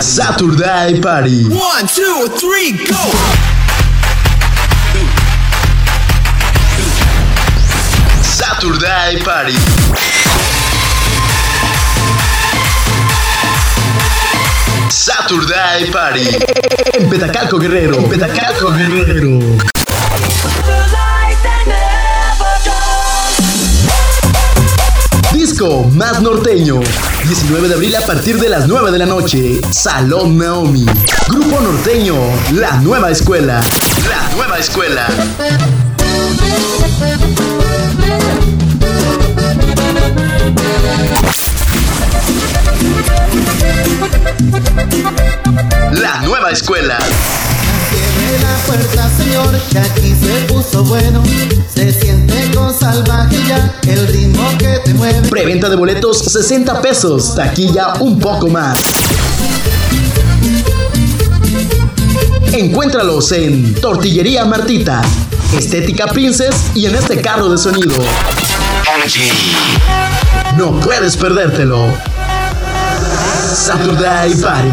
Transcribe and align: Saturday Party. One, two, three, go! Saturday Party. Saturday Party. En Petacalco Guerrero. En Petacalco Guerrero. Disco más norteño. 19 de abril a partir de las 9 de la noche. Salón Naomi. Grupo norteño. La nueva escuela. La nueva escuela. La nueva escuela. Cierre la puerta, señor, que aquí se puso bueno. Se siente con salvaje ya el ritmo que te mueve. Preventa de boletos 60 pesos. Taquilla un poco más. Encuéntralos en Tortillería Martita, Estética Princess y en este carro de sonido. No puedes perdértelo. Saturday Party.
Saturday 0.00 1.00
Party. 1.00 1.44
One, 1.44 1.86
two, 1.86 2.28
three, 2.38 2.72
go! 2.86 2.96
Saturday 8.22 9.18
Party. 9.24 9.54
Saturday 14.90 15.90
Party. 15.90 16.28
En 16.98 17.08
Petacalco 17.08 17.58
Guerrero. 17.58 17.96
En 17.98 18.08
Petacalco 18.08 18.72
Guerrero. 18.72 19.75
Disco 25.56 25.84
más 25.94 26.20
norteño. 26.20 26.80
19 27.26 27.68
de 27.68 27.74
abril 27.74 27.96
a 27.96 28.06
partir 28.06 28.38
de 28.38 28.50
las 28.50 28.68
9 28.68 28.90
de 28.90 28.98
la 28.98 29.06
noche. 29.06 29.58
Salón 29.70 30.36
Naomi. 30.36 30.84
Grupo 31.30 31.58
norteño. 31.58 32.14
La 32.52 32.72
nueva 32.82 33.10
escuela. 33.10 33.62
La 34.06 34.36
nueva 34.36 34.58
escuela. 34.58 35.08
La 45.92 46.20
nueva 46.20 46.50
escuela. 46.50 46.98
Cierre 47.88 48.38
la 48.42 48.56
puerta, 48.66 49.10
señor, 49.16 49.58
que 49.70 49.78
aquí 49.78 50.14
se 50.20 50.52
puso 50.52 50.84
bueno. 50.84 51.22
Se 51.74 51.94
siente 51.98 52.50
con 52.54 52.78
salvaje 52.78 53.36
ya 53.48 53.74
el 53.86 54.06
ritmo 54.08 54.46
que 54.58 54.80
te 54.84 54.92
mueve. 54.92 55.05
Preventa 55.36 55.68
de 55.68 55.76
boletos 55.76 56.20
60 56.20 56.80
pesos. 56.80 57.34
Taquilla 57.34 57.92
un 58.00 58.18
poco 58.18 58.48
más. 58.48 58.78
Encuéntralos 62.54 63.30
en 63.32 63.74
Tortillería 63.74 64.46
Martita, 64.46 65.02
Estética 65.52 66.06
Princess 66.06 66.70
y 66.74 66.86
en 66.86 66.94
este 66.94 67.20
carro 67.20 67.50
de 67.50 67.58
sonido. 67.58 67.96
No 70.56 70.80
puedes 70.80 71.18
perdértelo. 71.18 71.84
Saturday 73.54 74.34
Party. 74.36 74.70